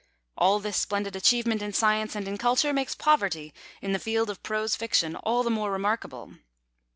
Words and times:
All 0.35 0.57
this 0.57 0.77
splendid 0.77 1.15
achievement 1.15 1.61
in 1.61 1.73
science 1.73 2.15
and 2.15 2.27
in 2.27 2.39
culture 2.39 2.73
makes 2.73 2.95
poverty 2.95 3.53
in 3.83 3.91
the 3.91 3.99
field 3.99 4.31
of 4.31 4.41
prose 4.41 4.75
fiction 4.75 5.15
all 5.15 5.43
the 5.43 5.51
more 5.51 5.71
remarkable. 5.71 6.33